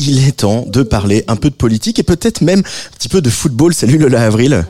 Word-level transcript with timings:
il 0.00 0.26
est 0.26 0.32
temps 0.32 0.64
de 0.66 0.82
parler 0.82 1.24
un 1.28 1.36
peu 1.36 1.50
de 1.50 1.54
politique 1.54 1.98
et 1.98 2.02
peut-être 2.02 2.40
même 2.40 2.60
un 2.60 2.96
petit 2.96 3.08
peu 3.08 3.20
de 3.20 3.30
football. 3.30 3.74
Salut 3.74 3.98
Lola 3.98 4.22
Avril. 4.22 4.64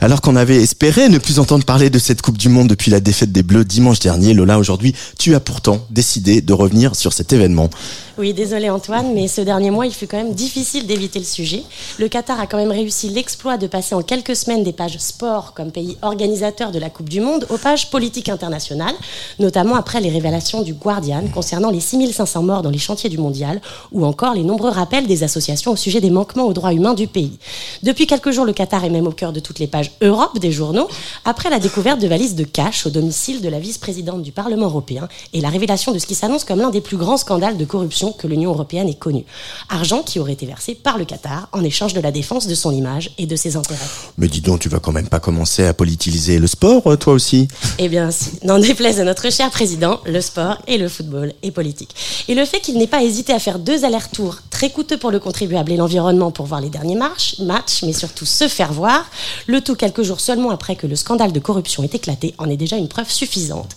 Alors 0.00 0.20
qu'on 0.20 0.36
avait 0.36 0.56
espéré 0.56 1.08
ne 1.08 1.18
plus 1.18 1.38
entendre 1.38 1.64
parler 1.64 1.90
de 1.90 1.98
cette 1.98 2.22
Coupe 2.22 2.38
du 2.38 2.48
Monde 2.48 2.68
depuis 2.68 2.90
la 2.90 3.00
défaite 3.00 3.32
des 3.32 3.42
Bleus 3.42 3.64
dimanche 3.64 4.00
dernier, 4.00 4.34
Lola, 4.34 4.58
aujourd'hui, 4.58 4.94
tu 5.18 5.34
as 5.34 5.40
pourtant 5.40 5.80
décidé 5.90 6.40
de 6.40 6.52
revenir 6.52 6.94
sur 6.94 7.12
cet 7.12 7.32
événement. 7.32 7.70
Oui, 8.18 8.34
désolé 8.34 8.68
Antoine, 8.68 9.14
mais 9.14 9.28
ce 9.28 9.40
dernier 9.40 9.70
mois, 9.70 9.86
il 9.86 9.94
fut 9.94 10.08
quand 10.08 10.16
même 10.16 10.34
difficile 10.34 10.88
d'éviter 10.88 11.20
le 11.20 11.24
sujet. 11.24 11.62
Le 12.00 12.08
Qatar 12.08 12.40
a 12.40 12.48
quand 12.48 12.56
même 12.56 12.72
réussi 12.72 13.08
l'exploit 13.10 13.58
de 13.58 13.68
passer 13.68 13.94
en 13.94 14.02
quelques 14.02 14.34
semaines 14.34 14.64
des 14.64 14.72
pages 14.72 14.98
sport 14.98 15.54
comme 15.54 15.70
pays 15.70 15.96
organisateur 16.02 16.72
de 16.72 16.80
la 16.80 16.90
Coupe 16.90 17.08
du 17.08 17.20
Monde 17.20 17.46
aux 17.48 17.58
pages 17.58 17.90
politiques 17.90 18.28
internationales, 18.28 18.94
notamment 19.38 19.76
après 19.76 20.00
les 20.00 20.10
révélations 20.10 20.62
du 20.62 20.74
Guardian 20.74 21.28
concernant 21.32 21.70
les 21.70 21.78
6500 21.78 22.42
morts 22.42 22.62
dans 22.62 22.70
les 22.70 22.78
chantiers 22.78 23.08
du 23.08 23.18
mondial 23.18 23.60
ou 23.92 24.04
encore 24.04 24.34
les 24.38 24.44
nombreux 24.44 24.70
rappels 24.70 25.06
des 25.06 25.24
associations 25.24 25.72
au 25.72 25.76
sujet 25.76 26.00
des 26.00 26.10
manquements 26.10 26.46
aux 26.46 26.52
droits 26.52 26.72
humains 26.72 26.94
du 26.94 27.06
pays. 27.06 27.38
Depuis 27.82 28.06
quelques 28.06 28.30
jours, 28.30 28.44
le 28.44 28.52
Qatar 28.52 28.84
est 28.84 28.90
même 28.90 29.06
au 29.06 29.12
cœur 29.12 29.32
de 29.32 29.40
toutes 29.40 29.58
les 29.58 29.66
pages 29.66 29.92
Europe 30.00 30.38
des 30.38 30.52
journaux 30.52 30.88
après 31.24 31.50
la 31.50 31.58
découverte 31.58 32.00
de 32.00 32.06
valises 32.06 32.36
de 32.36 32.44
cash 32.44 32.86
au 32.86 32.90
domicile 32.90 33.40
de 33.42 33.48
la 33.48 33.58
vice-présidente 33.58 34.22
du 34.22 34.32
Parlement 34.32 34.66
européen 34.66 35.08
et 35.32 35.40
la 35.40 35.48
révélation 35.48 35.92
de 35.92 35.98
ce 35.98 36.06
qui 36.06 36.14
s'annonce 36.14 36.44
comme 36.44 36.60
l'un 36.60 36.70
des 36.70 36.80
plus 36.80 36.96
grands 36.96 37.16
scandales 37.16 37.56
de 37.56 37.64
corruption 37.64 38.12
que 38.12 38.26
l'Union 38.26 38.52
européenne 38.52 38.88
ait 38.88 38.94
connu. 38.94 39.24
Argent 39.68 40.02
qui 40.02 40.20
aurait 40.20 40.32
été 40.32 40.46
versé 40.46 40.74
par 40.74 40.98
le 40.98 41.04
Qatar 41.04 41.48
en 41.52 41.64
échange 41.64 41.94
de 41.94 42.00
la 42.00 42.12
défense 42.12 42.46
de 42.46 42.54
son 42.54 42.70
image 42.70 43.10
et 43.18 43.26
de 43.26 43.34
ses 43.36 43.56
intérêts. 43.56 43.80
Mais 44.16 44.28
dis 44.28 44.40
donc, 44.40 44.60
tu 44.60 44.68
vas 44.68 44.78
quand 44.78 44.92
même 44.92 45.08
pas 45.08 45.20
commencer 45.20 45.66
à 45.66 45.74
politiser 45.74 46.38
le 46.38 46.46
sport, 46.46 46.86
euh, 46.86 46.96
toi 46.96 47.12
aussi? 47.12 47.48
Eh 47.78 47.88
bien, 47.88 48.10
si. 48.10 48.30
N'en 48.44 48.58
déplaise 48.58 49.00
à 49.00 49.04
notre 49.04 49.30
cher 49.32 49.50
président, 49.50 50.00
le 50.06 50.20
sport 50.20 50.58
et 50.68 50.78
le 50.78 50.88
football 50.88 51.32
est 51.42 51.50
politique. 51.50 51.94
Et 52.28 52.34
le 52.34 52.44
fait 52.44 52.60
qu'il 52.60 52.78
n'ait 52.78 52.86
pas 52.86 53.02
hésité 53.02 53.32
à 53.32 53.38
faire 53.38 53.58
deux 53.58 53.84
allers-retours 53.84 54.27
toujours 54.28 54.47
très 54.58 54.70
coûteux 54.70 54.96
pour 54.96 55.12
le 55.12 55.20
contribuable 55.20 55.70
et 55.70 55.76
l'environnement 55.76 56.32
pour 56.32 56.46
voir 56.46 56.60
les 56.60 56.68
derniers 56.68 56.96
matchs, 56.96 57.36
mais 57.84 57.92
surtout 57.92 58.26
se 58.26 58.48
faire 58.48 58.72
voir, 58.72 59.06
le 59.46 59.60
tout 59.60 59.76
quelques 59.76 60.02
jours 60.02 60.18
seulement 60.18 60.50
après 60.50 60.74
que 60.74 60.88
le 60.88 60.96
scandale 60.96 61.30
de 61.30 61.38
corruption 61.38 61.84
ait 61.84 61.90
éclaté, 61.92 62.34
en 62.38 62.50
est 62.50 62.56
déjà 62.56 62.76
une 62.76 62.88
preuve 62.88 63.08
suffisante. 63.08 63.76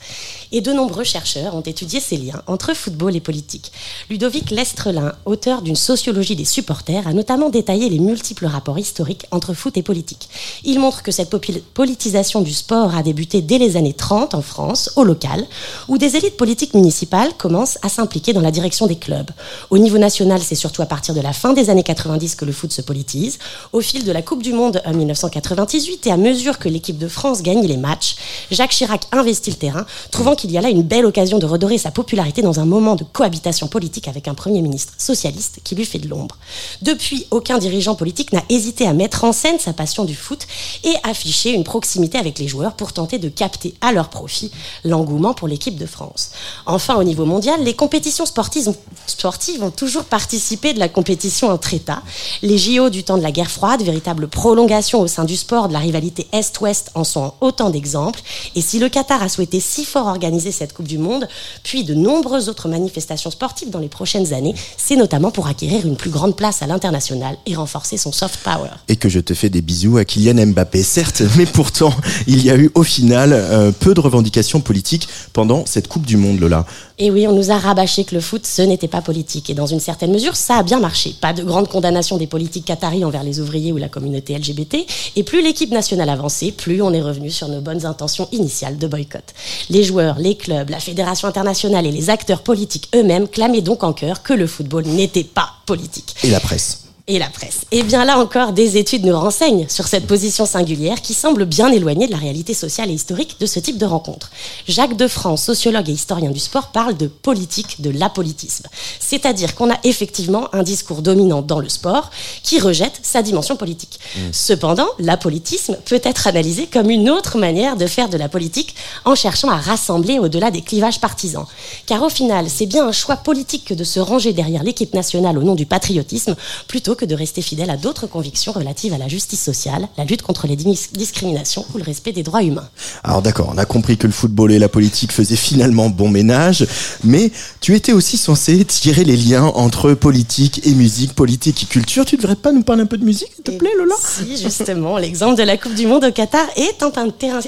Et 0.51 0.59
de 0.59 0.73
nombreux 0.73 1.03
chercheurs 1.03 1.55
ont 1.55 1.61
étudié 1.61 1.99
ces 1.99 2.17
liens 2.17 2.41
entre 2.47 2.73
football 2.73 3.15
et 3.15 3.19
politique. 3.19 3.71
Ludovic 4.09 4.49
Lestrelin, 4.49 5.13
auteur 5.25 5.61
d'une 5.61 5.75
sociologie 5.75 6.35
des 6.35 6.45
supporters, 6.45 7.07
a 7.07 7.13
notamment 7.13 7.49
détaillé 7.49 7.87
les 7.87 7.99
multiples 7.99 8.47
rapports 8.47 8.79
historiques 8.79 9.27
entre 9.29 9.53
foot 9.53 9.77
et 9.77 9.83
politique. 9.83 10.29
Il 10.63 10.79
montre 10.79 11.03
que 11.03 11.11
cette 11.11 11.29
politisation 11.75 12.41
du 12.41 12.53
sport 12.53 12.95
a 12.95 13.03
débuté 13.03 13.43
dès 13.43 13.59
les 13.59 13.77
années 13.77 13.93
30 13.93 14.33
en 14.33 14.41
France, 14.41 14.91
au 14.95 15.03
local, 15.03 15.45
où 15.87 15.99
des 15.99 16.15
élites 16.15 16.37
politiques 16.37 16.73
municipales 16.73 17.33
commencent 17.37 17.77
à 17.83 17.89
s'impliquer 17.89 18.33
dans 18.33 18.41
la 18.41 18.51
direction 18.51 18.87
des 18.87 18.97
clubs. 18.97 19.29
Au 19.69 19.77
niveau 19.77 19.99
national, 19.99 20.41
c'est 20.41 20.55
surtout 20.55 20.70
à 20.79 20.85
partir 20.85 21.13
de 21.13 21.19
la 21.19 21.33
fin 21.33 21.53
des 21.53 21.69
années 21.69 21.83
90 21.83 22.35
que 22.35 22.45
le 22.45 22.53
foot 22.53 22.71
se 22.71 22.81
politise. 22.81 23.39
Au 23.73 23.81
fil 23.81 24.05
de 24.05 24.11
la 24.11 24.21
Coupe 24.21 24.43
du 24.43 24.53
Monde 24.53 24.81
en 24.85 24.93
1998 24.93 26.07
et 26.07 26.11
à 26.11 26.17
mesure 26.17 26.59
que 26.59 26.69
l'équipe 26.69 26.97
de 26.97 27.07
France 27.07 27.41
gagne 27.41 27.65
les 27.65 27.77
matchs, 27.77 28.15
Jacques 28.51 28.71
Chirac 28.71 29.07
investit 29.11 29.49
le 29.49 29.57
terrain, 29.57 29.85
trouvant 30.11 30.35
qu'il 30.35 30.51
y 30.51 30.57
a 30.57 30.61
là 30.61 30.69
une 30.69 30.83
belle 30.83 31.05
occasion 31.05 31.39
de 31.39 31.45
redorer 31.45 31.77
sa 31.77 31.91
popularité 31.91 32.41
dans 32.41 32.59
un 32.59 32.65
moment 32.65 32.95
de 32.95 33.03
cohabitation 33.03 33.67
politique 33.67 34.07
avec 34.07 34.27
un 34.27 34.33
Premier 34.33 34.61
ministre 34.61 34.93
socialiste 34.97 35.59
qui 35.63 35.75
lui 35.75 35.85
fait 35.85 35.99
de 35.99 36.07
l'ombre. 36.07 36.37
Depuis, 36.81 37.25
aucun 37.31 37.57
dirigeant 37.57 37.95
politique 37.95 38.31
n'a 38.31 38.43
hésité 38.49 38.87
à 38.87 38.93
mettre 38.93 39.23
en 39.23 39.33
scène 39.33 39.59
sa 39.59 39.73
passion 39.73 40.05
du 40.05 40.15
foot 40.15 40.45
et 40.83 40.93
afficher 41.03 41.51
une 41.51 41.63
proximité 41.63 42.17
avec 42.19 42.37
les 42.37 42.47
joueurs 42.47 42.73
pour 42.73 42.93
tenter 42.93 43.17
de 43.17 43.29
capter 43.29 43.73
à 43.81 43.91
leur 43.91 44.09
profit 44.09 44.51
l'engouement 44.83 45.33
pour 45.33 45.47
l'équipe 45.47 45.77
de 45.77 45.85
France. 45.87 46.31
Enfin, 46.67 46.95
au 46.95 47.03
niveau 47.03 47.25
mondial, 47.25 47.63
les 47.63 47.73
compétitions 47.73 48.25
sportives 48.25 49.63
ont 49.63 49.71
toujours 49.71 50.03
participé 50.03 50.60
de 50.61 50.79
la 50.79 50.87
compétition 50.87 51.49
entre 51.49 51.73
États. 51.73 52.03
Les 52.41 52.57
JO 52.57 52.89
du 52.89 53.03
temps 53.03 53.17
de 53.17 53.23
la 53.23 53.31
guerre 53.31 53.49
froide, 53.49 53.81
véritable 53.81 54.27
prolongation 54.27 55.01
au 55.01 55.07
sein 55.07 55.25
du 55.25 55.35
sport 55.35 55.67
de 55.67 55.73
la 55.73 55.79
rivalité 55.79 56.27
Est-Ouest, 56.31 56.91
en 56.95 57.03
sont 57.03 57.33
autant 57.41 57.69
d'exemples. 57.69 58.21
Et 58.55 58.61
si 58.61 58.79
le 58.79 58.89
Qatar 58.89 59.21
a 59.23 59.29
souhaité 59.29 59.59
si 59.59 59.83
fort 59.83 60.07
organiser 60.07 60.51
cette 60.51 60.73
Coupe 60.73 60.87
du 60.87 60.97
Monde, 60.97 61.27
puis 61.63 61.83
de 61.83 61.93
nombreuses 61.93 62.49
autres 62.49 62.69
manifestations 62.69 63.31
sportives 63.31 63.69
dans 63.69 63.79
les 63.79 63.89
prochaines 63.89 64.33
années, 64.33 64.53
c'est 64.77 64.95
notamment 64.95 65.31
pour 65.31 65.47
acquérir 65.47 65.85
une 65.85 65.95
plus 65.95 66.11
grande 66.11 66.35
place 66.35 66.61
à 66.61 66.67
l'international 66.67 67.37
et 67.45 67.55
renforcer 67.55 67.97
son 67.97 68.11
soft 68.11 68.39
power. 68.43 68.69
Et 68.87 68.95
que 68.95 69.09
je 69.09 69.19
te 69.19 69.33
fais 69.33 69.49
des 69.49 69.61
bisous 69.61 69.97
à 69.97 70.05
Kylian 70.05 70.45
Mbappé, 70.47 70.83
certes, 70.83 71.23
mais 71.37 71.45
pourtant, 71.45 71.93
il 72.27 72.43
y 72.45 72.51
a 72.51 72.55
eu 72.55 72.71
au 72.75 72.83
final 72.83 73.33
euh, 73.33 73.71
peu 73.71 73.93
de 73.93 73.99
revendications 73.99 74.61
politiques 74.61 75.07
pendant 75.33 75.65
cette 75.65 75.87
Coupe 75.87 76.05
du 76.05 76.17
Monde, 76.17 76.39
Lola. 76.39 76.65
Et 77.03 77.09
oui, 77.09 77.25
on 77.25 77.33
nous 77.33 77.49
a 77.49 77.57
rabâché 77.57 78.03
que 78.03 78.13
le 78.13 78.21
foot, 78.21 78.45
ce 78.45 78.61
n'était 78.61 78.87
pas 78.87 79.01
politique. 79.01 79.49
Et 79.49 79.55
dans 79.55 79.65
une 79.65 79.79
certaine 79.79 80.11
mesure, 80.11 80.35
ça 80.35 80.57
a 80.57 80.63
bien 80.63 80.79
marché. 80.79 81.15
Pas 81.19 81.33
de 81.33 81.41
grande 81.41 81.67
condamnation 81.67 82.15
des 82.17 82.27
politiques 82.27 82.65
qataris 82.65 83.03
envers 83.03 83.23
les 83.23 83.39
ouvriers 83.39 83.71
ou 83.71 83.77
la 83.77 83.89
communauté 83.89 84.37
LGBT. 84.37 84.85
Et 85.15 85.23
plus 85.23 85.41
l'équipe 85.41 85.71
nationale 85.71 86.09
avançait, 86.09 86.51
plus 86.51 86.79
on 86.83 86.93
est 86.93 87.01
revenu 87.01 87.31
sur 87.31 87.47
nos 87.47 87.59
bonnes 87.59 87.87
intentions 87.87 88.29
initiales 88.31 88.77
de 88.77 88.85
boycott. 88.85 89.33
Les 89.71 89.83
joueurs, 89.83 90.19
les 90.19 90.35
clubs, 90.35 90.69
la 90.69 90.79
fédération 90.79 91.27
internationale 91.27 91.87
et 91.87 91.91
les 91.91 92.11
acteurs 92.11 92.43
politiques 92.43 92.87
eux-mêmes 92.93 93.27
clamaient 93.27 93.61
donc 93.61 93.83
en 93.83 93.93
chœur 93.93 94.21
que 94.21 94.33
le 94.33 94.45
football 94.45 94.85
n'était 94.85 95.23
pas 95.23 95.49
politique. 95.65 96.13
Et 96.23 96.29
la 96.29 96.39
presse? 96.39 96.90
Et 97.11 97.19
la 97.19 97.27
presse. 97.27 97.65
Et 97.71 97.83
bien 97.83 98.05
là 98.05 98.17
encore, 98.17 98.53
des 98.53 98.77
études 98.77 99.05
nous 99.05 99.19
renseignent 99.19 99.67
sur 99.67 99.85
cette 99.87 100.07
position 100.07 100.45
singulière 100.45 101.01
qui 101.01 101.13
semble 101.13 101.43
bien 101.43 101.69
éloignée 101.69 102.07
de 102.07 102.11
la 102.11 102.17
réalité 102.17 102.53
sociale 102.53 102.89
et 102.89 102.93
historique 102.93 103.35
de 103.39 103.45
ce 103.45 103.59
type 103.59 103.77
de 103.77 103.85
rencontre. 103.85 104.31
Jacques 104.65 104.95
Defrance, 104.95 105.43
sociologue 105.43 105.89
et 105.89 105.93
historien 105.93 106.31
du 106.31 106.39
sport, 106.39 106.67
parle 106.67 106.95
de 106.95 107.07
politique 107.07 107.81
de 107.81 107.89
l'apolitisme. 107.89 108.67
C'est-à-dire 108.99 109.55
qu'on 109.55 109.69
a 109.69 109.77
effectivement 109.83 110.47
un 110.53 110.63
discours 110.63 111.01
dominant 111.01 111.41
dans 111.41 111.59
le 111.59 111.67
sport 111.67 112.11
qui 112.43 112.59
rejette 112.59 112.99
sa 113.03 113.21
dimension 113.21 113.57
politique. 113.57 113.99
Mmh. 114.15 114.19
Cependant, 114.31 114.87
l'apolitisme 114.97 115.77
peut 115.83 116.01
être 116.03 116.27
analysé 116.27 116.67
comme 116.67 116.89
une 116.89 117.09
autre 117.09 117.37
manière 117.37 117.75
de 117.75 117.87
faire 117.87 118.07
de 118.07 118.17
la 118.17 118.29
politique 118.29 118.73
en 119.03 119.15
cherchant 119.15 119.49
à 119.49 119.57
rassembler 119.57 120.17
au-delà 120.17 120.49
des 120.49 120.61
clivages 120.61 121.01
partisans. 121.01 121.45
Car 121.87 122.03
au 122.03 122.09
final, 122.09 122.45
c'est 122.49 122.67
bien 122.67 122.87
un 122.87 122.93
choix 122.93 123.17
politique 123.17 123.65
que 123.65 123.73
de 123.73 123.83
se 123.83 123.99
ranger 123.99 124.31
derrière 124.31 124.63
l'équipe 124.63 124.93
nationale 124.93 125.37
au 125.37 125.43
nom 125.43 125.55
du 125.55 125.65
patriotisme 125.65 126.37
plutôt 126.69 126.95
que 126.95 127.00
que 127.01 127.05
de 127.07 127.15
rester 127.15 127.41
fidèle 127.41 127.71
à 127.71 127.77
d'autres 127.77 128.05
convictions 128.05 128.51
relatives 128.51 128.93
à 128.93 128.99
la 128.99 129.07
justice 129.07 129.41
sociale, 129.41 129.87
la 129.97 130.05
lutte 130.05 130.21
contre 130.21 130.45
les 130.45 130.55
discriminations 130.55 131.65
ou 131.73 131.79
le 131.79 131.83
respect 131.83 132.11
des 132.11 132.21
droits 132.21 132.43
humains. 132.43 132.69
Alors 133.03 133.23
d'accord, 133.23 133.49
on 133.51 133.57
a 133.57 133.65
compris 133.65 133.97
que 133.97 134.05
le 134.05 134.13
football 134.13 134.51
et 134.51 134.59
la 134.59 134.69
politique 134.69 135.11
faisaient 135.11 135.35
finalement 135.35 135.89
bon 135.89 136.09
ménage, 136.09 136.67
mais 137.03 137.31
tu 137.59 137.75
étais 137.75 137.91
aussi 137.91 138.17
censé 138.17 138.63
tirer 138.65 139.03
les 139.03 139.17
liens 139.17 139.45
entre 139.45 139.95
politique 139.95 140.61
et 140.67 140.75
musique, 140.75 141.13
politique 141.13 141.63
et 141.63 141.65
culture. 141.65 142.05
Tu 142.05 142.17
devrais 142.17 142.35
pas 142.35 142.51
nous 142.51 142.61
parler 142.61 142.83
un 142.83 142.85
peu 142.85 142.99
de 142.99 143.05
musique, 143.05 143.33
s'il 143.33 143.43
te 143.43 143.51
plaît, 143.51 143.73
Lola? 143.79 143.95
Si, 143.99 144.37
justement, 144.37 144.99
l'exemple 144.99 145.37
de 145.37 145.43
la 145.43 145.57
Coupe 145.57 145.73
du 145.73 145.87
Monde 145.87 146.03
au 146.03 146.11
Qatar 146.11 146.45
est 146.55 146.83
un, 146.83 146.91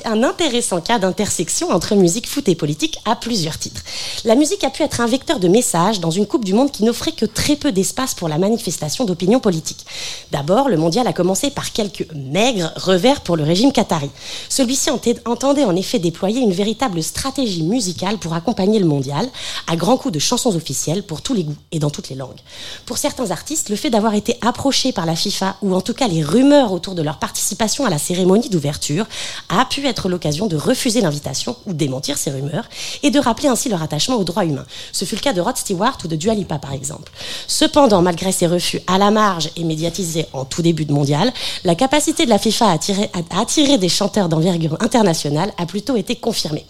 un 0.06 0.24
intéressant 0.24 0.81
cas 0.81 0.97
d'intersection 0.97 1.69
entre 1.69 1.94
musique, 1.94 2.28
foot 2.28 2.47
et 2.47 2.56
politique 2.56 2.97
à 3.06 3.16
plusieurs 3.16 3.59
titres. 3.59 3.84
La 4.25 4.34
musique 4.34 4.63
a 4.63 4.72
pu 4.72 4.81
être 4.81 5.00
un 5.00 5.08
vecteur 5.08 5.40
de 5.40 5.47
message 5.47 6.00
dans 6.00 6.09
une 6.09 6.25
Coupe 6.25 6.44
du 6.44 6.56
Monde 6.56 6.72
qui 6.72 6.84
n'offrait 6.84 7.12
que 7.12 7.28
très 7.28 7.56
peu 7.56 7.72
d'espace 7.72 8.16
pour 8.16 8.30
la 8.30 8.40
manifestation 8.40 9.06
d'opinion 9.06 9.40
D'abord, 10.31 10.70
le 10.70 10.78
mondial 10.78 11.08
a 11.08 11.14
commencé 11.14 11.50
par 11.50 11.72
quelques 11.72 12.08
maigres 12.14 12.72
revers 12.76 13.22
pour 13.22 13.36
le 13.36 13.44
régime 13.44 13.72
qatari. 13.72 14.09
Celui-ci 14.50 14.90
entendait 15.26 15.66
en 15.66 15.76
effet 15.76 16.00
déployer 16.00 16.42
une 16.42 16.54
véritable 16.54 17.04
stratégie 17.04 17.64
musicale 17.64 18.18
pour 18.18 18.34
accompagner 18.34 18.80
le 18.80 18.86
mondial, 18.86 19.28
à 19.68 19.76
grands 19.76 19.98
coups 19.98 20.14
de 20.14 20.20
chansons 20.20 20.56
officielles 20.56 21.04
pour 21.04 21.22
tous 21.22 21.34
les 21.34 21.44
goûts 21.44 21.56
et 21.72 21.80
dans 21.80 21.90
toutes 21.90 22.09
les 22.09 22.16
langues. 22.16 22.40
Pour 22.86 22.98
certains 22.98 23.31
artistes, 23.31 23.70
le 23.70 23.76
fait 23.76 23.90
d'avoir 23.90 24.14
été 24.14 24.38
approchés 24.42 24.92
par 24.92 25.06
la 25.06 25.16
FIFA, 25.16 25.58
ou 25.62 25.74
en 25.75 25.81
tout 25.81 25.94
cas 25.94 26.08
les 26.08 26.24
rumeurs 26.24 26.72
autour 26.72 26.96
de 26.96 27.02
leur 27.02 27.20
participation 27.20 27.86
à 27.86 27.90
la 27.90 27.98
cérémonie 27.98 28.50
d'ouverture, 28.50 29.06
a 29.50 29.66
pu 29.66 29.86
être 29.88 30.10
l'occasion 30.10 30.48
de 30.48 30.56
refuser 30.56 31.02
l'invitation 31.02 31.56
ou 31.66 31.74
démentir 31.74 32.18
ces 32.18 32.31
rumeurs, 32.31 32.70
et 33.04 33.12
de 33.12 33.20
rappeler 33.20 33.50
ainsi 33.50 33.70
leur 33.70 33.84
attachement 33.84 34.16
aux 34.16 34.24
droits 34.24 34.46
humains. 34.46 34.66
Ce 34.92 35.06
fut 35.06 35.16
le 35.16 35.22
cas 35.22 35.34
de 35.34 35.42
Rod 35.42 35.58
Stewart 35.58 35.98
ou 36.04 36.08
de 36.08 36.16
Dua 36.16 36.34
Lipa 36.34 36.60
par 36.60 36.74
exemple. 36.74 37.12
Cependant, 37.48 38.02
malgré 38.02 38.31
ces 38.31 38.48
refus 38.48 38.80
à 38.88 38.98
et 39.56 39.64
médiatisée 39.64 40.25
en 40.34 40.46
tout 40.46 40.62
début 40.62 40.86
de 40.86 40.94
mondial, 40.94 41.31
la 41.64 41.75
capacité 41.75 42.25
de 42.25 42.30
la 42.30 42.38
FIFA 42.38 42.72
à 42.72 43.42
attirer, 43.42 43.78
des 43.78 43.90
chanteurs 43.90 44.30
d'envergure 44.30 44.78
internationale 44.81 45.54
a 45.58 45.66
plutôt 45.66 45.96
été 45.96 46.16
confirmée. 46.16 46.66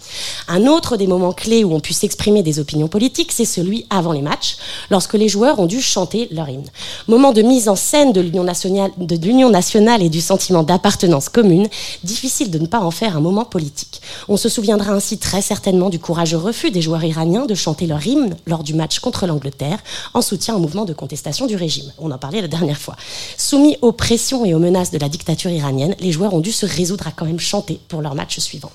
Un 0.48 0.66
autre 0.66 0.96
des 0.96 1.06
moments 1.06 1.32
clés 1.32 1.64
où 1.64 1.74
on 1.74 1.80
pu 1.80 1.92
s'exprimer 1.92 2.42
des 2.42 2.60
opinions 2.60 2.88
politiques, 2.88 3.32
c'est 3.32 3.44
celui 3.44 3.86
avant 3.90 4.12
les 4.12 4.22
matchs, 4.22 4.56
lorsque 4.90 5.14
les 5.14 5.28
joueurs 5.28 5.58
ont 5.58 5.66
dû 5.66 5.82
chanter 5.82 6.28
leur 6.30 6.48
hymne. 6.48 6.68
Moment 7.08 7.32
de 7.32 7.42
mise 7.42 7.68
en 7.68 7.76
scène 7.76 8.12
de 8.12 8.20
l'union 8.20 8.44
nationale, 8.44 8.92
nationale 9.50 10.02
et 10.02 10.08
du 10.08 10.20
sentiment 10.20 10.62
d'appartenance 10.62 11.28
commune, 11.28 11.68
difficile 12.04 12.50
de 12.50 12.58
ne 12.58 12.66
pas 12.66 12.80
en 12.80 12.90
faire 12.90 13.16
un 13.16 13.20
moment 13.20 13.44
politique. 13.44 14.00
On 14.28 14.36
se 14.36 14.48
souviendra 14.48 14.92
ainsi 14.92 15.18
très 15.18 15.42
certainement 15.42 15.90
du 15.90 15.98
courageux 15.98 16.38
refus 16.38 16.70
des 16.70 16.82
joueurs 16.82 17.04
iraniens 17.04 17.46
de 17.46 17.54
chanter 17.54 17.86
leur 17.86 18.06
hymne 18.06 18.36
lors 18.46 18.62
du 18.62 18.74
match 18.74 19.00
contre 19.00 19.26
l'Angleterre 19.26 19.78
en 20.14 20.22
soutien 20.22 20.54
au 20.54 20.58
mouvement 20.58 20.84
de 20.84 20.92
contestation 20.92 21.46
du 21.46 21.56
régime. 21.56 21.90
On 21.98 22.10
en 22.10 22.18
parlait 22.18 22.43
dernière 22.48 22.78
fois. 22.78 22.96
Soumis 23.36 23.76
aux 23.82 23.92
pressions 23.92 24.44
et 24.44 24.54
aux 24.54 24.58
menaces 24.58 24.90
de 24.90 24.98
la 24.98 25.08
dictature 25.08 25.50
iranienne, 25.50 25.94
les 26.00 26.12
joueurs 26.12 26.34
ont 26.34 26.40
dû 26.40 26.52
se 26.52 26.66
résoudre 26.66 27.06
à 27.06 27.10
quand 27.10 27.26
même 27.26 27.40
chanter 27.40 27.80
pour 27.88 28.02
leur 28.02 28.14
match 28.14 28.38
suivant. 28.38 28.72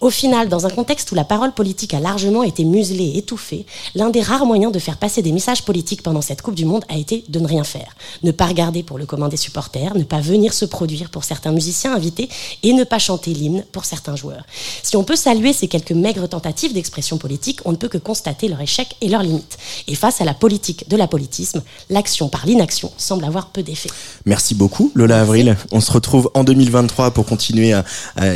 Au 0.00 0.10
final, 0.10 0.48
dans 0.48 0.66
un 0.66 0.70
contexte 0.70 1.12
où 1.12 1.14
la 1.14 1.24
parole 1.24 1.52
politique 1.52 1.94
a 1.94 2.00
largement 2.00 2.42
été 2.42 2.64
muselée 2.64 3.12
et 3.14 3.18
étouffée, 3.18 3.66
l'un 3.94 4.10
des 4.10 4.20
rares 4.20 4.46
moyens 4.46 4.72
de 4.72 4.78
faire 4.78 4.96
passer 4.96 5.22
des 5.22 5.32
messages 5.32 5.62
politiques 5.62 6.02
pendant 6.02 6.20
cette 6.20 6.42
Coupe 6.42 6.54
du 6.54 6.64
Monde 6.64 6.84
a 6.88 6.96
été 6.96 7.24
de 7.28 7.38
ne 7.40 7.46
rien 7.46 7.64
faire. 7.64 7.94
Ne 8.22 8.30
pas 8.30 8.46
regarder 8.46 8.82
pour 8.82 8.98
le 8.98 9.06
commun 9.06 9.28
des 9.28 9.36
supporters, 9.36 9.94
ne 9.96 10.04
pas 10.04 10.20
venir 10.20 10.52
se 10.52 10.64
produire 10.64 11.10
pour 11.10 11.24
certains 11.24 11.52
musiciens 11.52 11.94
invités 11.94 12.28
et 12.62 12.72
ne 12.72 12.84
pas 12.84 12.98
chanter 12.98 13.32
l'hymne 13.32 13.64
pour 13.72 13.84
certains 13.84 14.16
joueurs. 14.16 14.44
Si 14.82 14.96
on 14.96 15.04
peut 15.04 15.16
saluer 15.16 15.52
ces 15.52 15.68
quelques 15.68 15.92
maigres 15.92 16.28
tentatives 16.28 16.72
d'expression 16.72 17.18
politique, 17.18 17.60
on 17.64 17.72
ne 17.72 17.76
peut 17.76 17.88
que 17.88 17.98
constater 17.98 18.48
leur 18.48 18.60
échec 18.60 18.96
et 19.00 19.08
leurs 19.08 19.22
limites. 19.22 19.58
Et 19.88 19.94
face 19.94 20.20
à 20.20 20.24
la 20.24 20.34
politique 20.34 20.88
de 20.88 20.96
l'apolitisme, 20.96 21.62
l'action 21.90 22.28
par 22.28 22.46
l'inaction 22.46 22.90
semble 22.96 23.24
avoir 23.24 23.48
peu 23.48 23.62
d'effet. 23.62 23.90
Merci 24.26 24.54
beaucoup 24.54 24.90
Lola 24.94 25.20
Avril. 25.20 25.56
On 25.72 25.80
se 25.80 25.92
retrouve 25.92 26.30
en 26.34 26.44
2023 26.44 27.10
pour 27.12 27.26
continuer 27.26 27.72
à, 27.72 27.84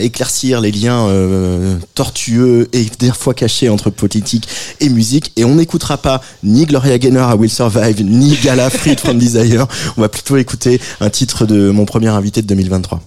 éclaircir 0.01 0.61
les 0.61 0.73
liens 0.73 1.09
euh, 1.09 1.48
tortueux 1.95 2.69
et 2.73 2.87
des 2.99 3.13
fois 3.13 3.35
cachés 3.35 3.69
entre 3.69 3.91
politique 3.91 4.49
et 4.81 4.89
musique. 4.89 5.33
Et 5.37 5.45
on 5.45 5.57
n'écoutera 5.57 5.99
pas 5.99 6.21
ni 6.43 6.67
Gloria 6.67 6.99
Gaynor 6.99 7.29
à 7.29 7.37
Will 7.37 7.51
Survive, 7.51 8.03
ni 8.03 8.37
Gala 8.37 8.71
Freed 8.71 9.01
from 9.01 9.19
Desire. 9.19 9.67
On 9.97 10.01
va 10.01 10.09
plutôt 10.09 10.37
écouter 10.37 10.81
un 11.01 11.11
titre 11.11 11.47
de 11.47 11.71
mon 11.71 11.85
premier 11.85 12.09
invité 12.09 12.43
de 12.43 12.47
2023. 12.47 13.01